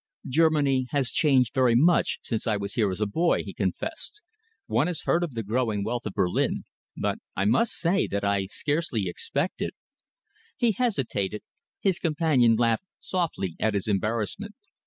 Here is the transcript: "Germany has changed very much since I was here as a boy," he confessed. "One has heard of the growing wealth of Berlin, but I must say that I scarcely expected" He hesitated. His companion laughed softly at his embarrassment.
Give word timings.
"Germany 0.27 0.87
has 0.89 1.11
changed 1.11 1.53
very 1.53 1.75
much 1.75 2.17
since 2.23 2.47
I 2.47 2.57
was 2.57 2.73
here 2.73 2.89
as 2.89 3.01
a 3.01 3.05
boy," 3.05 3.43
he 3.43 3.53
confessed. 3.53 4.23
"One 4.65 4.87
has 4.87 5.03
heard 5.03 5.23
of 5.23 5.35
the 5.35 5.43
growing 5.43 5.83
wealth 5.83 6.07
of 6.07 6.13
Berlin, 6.15 6.63
but 6.97 7.19
I 7.35 7.45
must 7.45 7.73
say 7.73 8.07
that 8.07 8.23
I 8.23 8.47
scarcely 8.47 9.07
expected" 9.07 9.73
He 10.57 10.71
hesitated. 10.71 11.43
His 11.81 11.99
companion 11.99 12.55
laughed 12.55 12.85
softly 12.99 13.55
at 13.59 13.75
his 13.75 13.87
embarrassment. 13.87 14.55